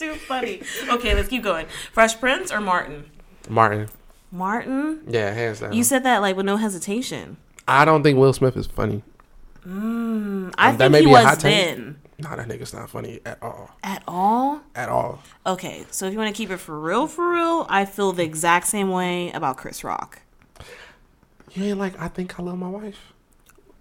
[0.04, 0.62] Too funny.
[0.90, 1.66] Okay, let's keep going.
[1.92, 3.06] Fresh Prince or Martin?
[3.50, 3.90] Martin,
[4.32, 5.02] Martin?
[5.08, 5.74] yeah, hands down.
[5.74, 7.38] You said that like with no hesitation.
[7.68, 9.04] I don't think Will Smith is funny.
[9.66, 12.00] I Um, think he was then.
[12.20, 13.72] Nah, that nigga's not funny at all.
[13.84, 14.62] At all?
[14.76, 15.20] At all.
[15.46, 18.24] Okay, so if you want to keep it for real, for real, I feel the
[18.24, 20.22] exact same way about Chris Rock.
[21.54, 23.14] You ain't like I think I love my wife.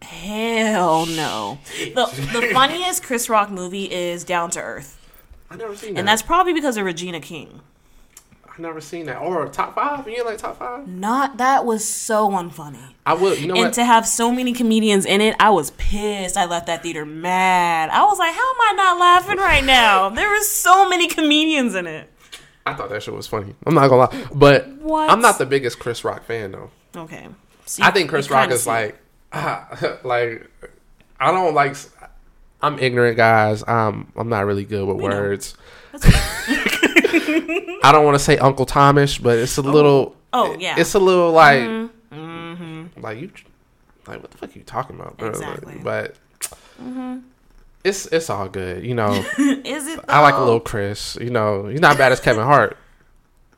[0.03, 1.59] Hell no.
[1.95, 4.99] The, the funniest Chris Rock movie is Down to Earth.
[5.53, 5.99] I never seen that.
[6.01, 7.61] And that's probably because of Regina King.
[8.47, 9.19] I never seen that.
[9.19, 10.07] Or top five.
[10.09, 10.87] You like top five?
[10.87, 12.93] Not that was so unfunny.
[13.07, 13.73] I would, You know and what?
[13.75, 16.37] to have so many comedians in it, I was pissed.
[16.37, 17.89] I left that theater mad.
[17.91, 20.09] I was like, how am I not laughing right now?
[20.11, 22.11] There were so many comedians in it.
[22.67, 23.55] I thought that shit was funny.
[23.67, 25.11] I'm not gonna lie, but What?
[25.11, 26.71] I'm not the biggest Chris Rock fan though.
[26.95, 27.27] Okay.
[27.67, 28.99] So I think Chris Rock is like,
[29.33, 30.47] like
[31.19, 31.75] I don't like.
[32.63, 33.67] I'm ignorant, guys.
[33.67, 35.57] Um, I'm not really good with We words.
[35.95, 39.65] I don't want to say Uncle Thomas, but it's a oh.
[39.65, 40.17] little.
[40.33, 40.77] Oh, yeah.
[40.79, 42.17] It's a little like, mm-hmm.
[42.17, 43.01] Mm-hmm.
[43.03, 43.31] like you,
[44.07, 45.29] like what the fuck are you talking about, bro?
[45.29, 45.79] Exactly.
[45.83, 46.15] But
[46.81, 47.19] mm-hmm.
[47.85, 49.13] it's it's all good, you know.
[49.39, 50.01] Is it?
[50.09, 51.19] I like a little Chris.
[51.21, 52.79] You know, he's not bad as Kevin Hart,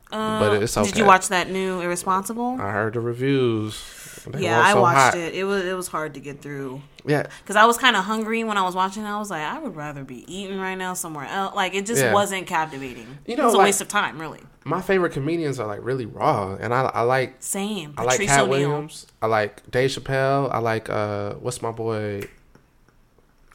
[0.09, 0.89] but uh, it's okay.
[0.89, 2.57] Did you watch that new Irresponsible?
[2.59, 4.04] I heard the reviews.
[4.33, 5.17] They yeah, I so watched hot.
[5.17, 5.33] it.
[5.35, 8.43] It was it was hard to get through Yeah, because I was kind of hungry
[8.43, 9.03] when I was watching.
[9.03, 9.07] it.
[9.07, 11.55] I was like, I would rather be eating right now somewhere else.
[11.55, 12.13] Like it just Yeah.
[12.13, 13.17] wasn't captivating.
[13.25, 14.41] You know, it was a like- waste of time, really.
[14.63, 17.93] my favorite comedians are like really raw, and I I like Same.
[17.97, 18.69] I like Patrice Katt O'Neal.
[18.69, 19.07] Williams.
[19.21, 20.51] I like Dave Chappelle.
[20.51, 22.23] I like uh what's my boy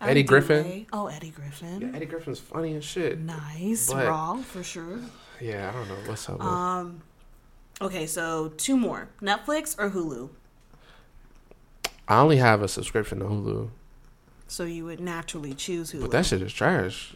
[0.00, 0.86] Eddie Griffin.
[0.92, 1.80] Oh, Eddie Griffin.
[1.82, 3.18] Yeah, Eddie Griffin's funny as shit.
[3.18, 4.98] Nice, But- raw for sure.
[5.40, 6.38] Yeah, I don't know what's up.
[6.38, 6.46] With.
[6.46, 7.02] Um,
[7.82, 10.30] okay, so two more: Netflix or Hulu.
[12.10, 13.70] I only have a subscription to Hulu,
[14.48, 16.02] So you would naturally choose Hulu.
[16.02, 17.14] but that shit is trash.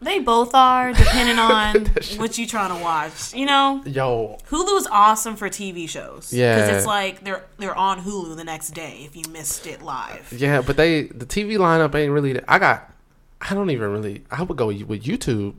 [0.00, 1.84] they both are, depending on
[2.18, 3.34] what you trying to watch.
[3.34, 6.32] You know, Yo, Hulu's awesome for TV shows.
[6.32, 6.54] Yeah.
[6.56, 10.32] because it's like they're they're on Hulu the next day if you missed it live.
[10.36, 12.40] yeah, but they the TV lineup ain't really.
[12.48, 12.90] I got.
[13.40, 14.24] I don't even really.
[14.30, 15.54] I would go with YouTube.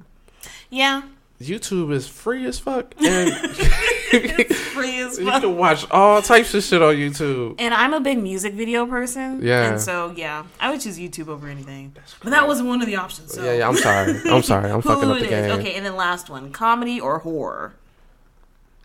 [0.71, 1.03] Yeah,
[1.39, 3.29] YouTube is free as fuck, and
[4.53, 7.55] free as you can watch all types of shit on YouTube.
[7.59, 9.41] And I'm a big music video person.
[9.41, 9.71] Yeah.
[9.71, 11.93] And so yeah, I would choose YouTube over anything.
[12.23, 13.33] But that wasn't one of the options.
[13.33, 13.43] So.
[13.43, 13.67] Yeah, yeah.
[13.67, 14.19] I'm sorry.
[14.25, 14.71] I'm sorry.
[14.71, 15.51] I'm fucking up the game.
[15.59, 17.75] Okay, and then last one: comedy or horror.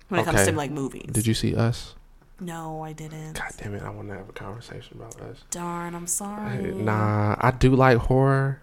[0.09, 1.11] When it comes to like movies.
[1.11, 1.95] Did you see Us?
[2.41, 3.35] No, I didn't.
[3.35, 3.83] God damn it!
[3.83, 5.45] I want to have a conversation about us.
[5.51, 6.73] Darn, I'm sorry.
[6.73, 8.61] Nah, I do like horror,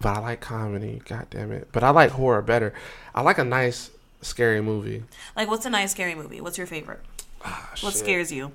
[0.00, 1.02] but I like comedy.
[1.04, 1.68] God damn it!
[1.72, 2.72] But I like horror better.
[3.14, 3.90] I like a nice
[4.26, 5.04] scary movie.
[5.34, 6.40] Like, what's a nice scary movie?
[6.40, 7.00] What's your favorite?
[7.44, 7.94] Ah, What shit.
[7.94, 8.52] scares you?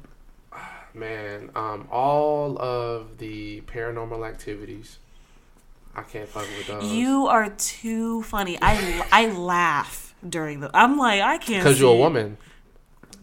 [0.94, 5.00] Man, um, all of the paranormal activities.
[5.96, 6.92] I can't fuck with those.
[6.92, 8.58] You are too funny.
[8.62, 10.70] I I laugh during the.
[10.74, 11.64] I'm like I can't.
[11.64, 12.38] Because you're a woman.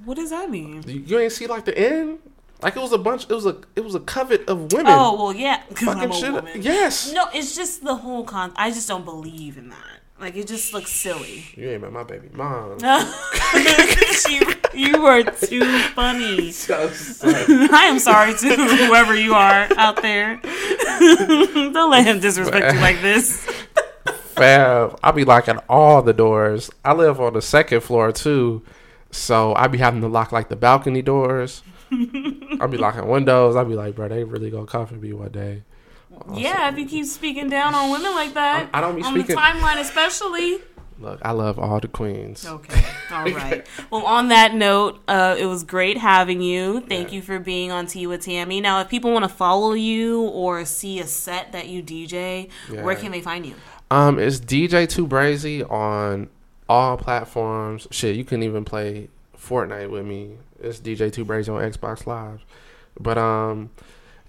[0.05, 0.82] What does that mean?
[0.86, 2.20] You, you ain't see like the end.
[2.62, 3.24] Like it was a bunch.
[3.24, 3.59] It was a.
[3.76, 4.86] It was a covet of women.
[4.94, 6.57] Oh well, yeah, fucking shit.
[6.62, 7.12] Yes.
[7.12, 8.53] No, it's just the whole con.
[8.57, 9.97] I just don't believe in that.
[10.20, 11.44] Like it just looks silly.
[11.54, 12.78] You ain't my baby mom.
[14.28, 14.40] you,
[14.74, 16.52] you are too funny.
[16.58, 16.90] So
[17.30, 20.40] I am sorry to whoever you are out there.
[20.42, 23.44] don't let him disrespect you like this.
[24.34, 26.70] Fab, I be locking all the doors.
[26.84, 28.62] I live on the second floor too,
[29.10, 31.62] so I be having to lock like the balcony doors.
[31.92, 33.56] I be locking windows.
[33.56, 35.62] I be like, bro, they really gonna come for me one day.
[36.34, 39.34] Yeah, if you keep speaking down on women like that, I don't be on speaking-
[39.36, 40.58] the timeline, especially.
[41.00, 42.44] Look, I love all the queens.
[42.44, 42.82] Okay.
[43.12, 43.64] All right.
[43.88, 46.80] Well, on that note, uh, it was great having you.
[46.80, 47.16] Thank Yeah.
[47.16, 48.60] you for being on Tea with Tammy.
[48.60, 52.48] Now, if people want to follow you or see a set that you DJ,
[52.82, 53.54] where can they find you?
[53.92, 56.28] Um, it's DJ Two Brazy on
[56.68, 57.86] all platforms.
[57.92, 59.08] Shit, you can even play
[59.38, 60.32] Fortnite with me.
[60.60, 62.44] It's DJ Two Brazy on Xbox Live.
[62.98, 63.70] But um,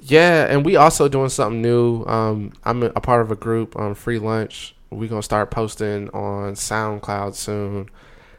[0.01, 2.03] yeah, and we also doing something new.
[2.05, 4.75] Um, I'm a part of a group on Free Lunch.
[4.89, 7.89] We're gonna start posting on SoundCloud soon.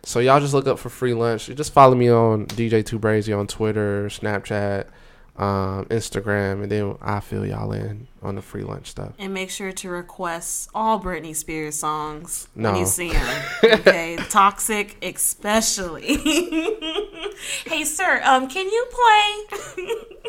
[0.03, 1.49] So y'all just look up for Free Lunch.
[1.49, 4.87] You just follow me on DJ Two Brazy on Twitter, Snapchat,
[5.37, 9.13] um, Instagram, and then I fill y'all in on the Free Lunch stuff.
[9.19, 12.79] And make sure to request all Britney Spears songs when No.
[12.79, 13.43] you see them.
[13.65, 16.17] Okay, Toxic especially.
[17.67, 19.87] hey, sir, um, can you play?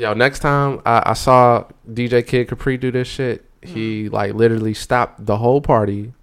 [0.00, 4.12] Yo, next time I, I saw DJ Kid Capri do this shit, he mm.
[4.12, 6.14] like literally stopped the whole party,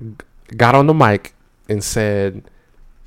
[0.00, 0.14] g-
[0.56, 1.34] got on the mic,
[1.68, 2.44] and said,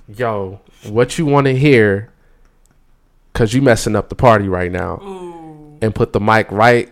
[0.06, 0.60] "Yo,
[0.90, 2.12] what you want to hear?
[3.32, 4.98] Cause you messing up the party right now."
[5.82, 6.92] And put the mic right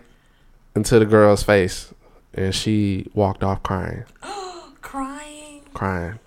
[0.74, 1.92] into the girl's face,
[2.32, 4.04] and she walked off crying,
[4.80, 5.60] Crying.
[5.74, 6.18] crying.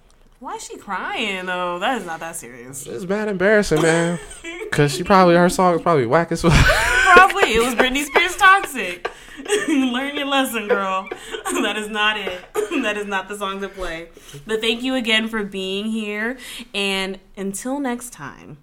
[0.46, 1.80] Why is she crying though?
[1.80, 2.86] That is not that serious.
[2.86, 4.20] It's bad embarrassing, man.
[4.72, 6.54] Cause she probably her song is probably whack as fuck.
[6.54, 9.10] Probably it was Britney Spears toxic.
[9.68, 11.10] Learn your lesson, girl.
[11.46, 12.43] that is not it.
[12.84, 14.10] that is not the song to play.
[14.46, 16.38] But thank you again for being here.
[16.76, 18.60] And until next time,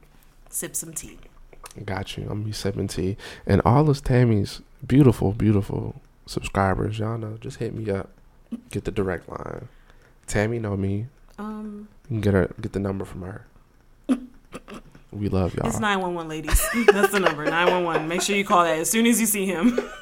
[0.51, 1.19] sip some tea.
[1.85, 2.23] Got you.
[2.23, 3.17] I'm gonna be sipping tea.
[3.45, 8.11] And all of Tammy's beautiful, beautiful subscribers, y'all know, just hit me up.
[8.71, 9.67] Get the direct line.
[10.29, 11.09] Tammy know me.
[11.39, 13.47] Um, You can get her get the number from her.
[15.11, 15.67] We love y'all.
[15.67, 16.67] it's 911, ladies.
[16.87, 18.09] That's the number 911.
[18.09, 19.79] Make sure you call that as soon as you see him.